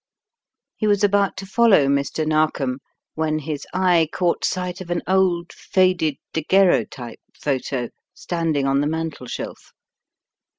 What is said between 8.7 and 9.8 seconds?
the mantelshelf.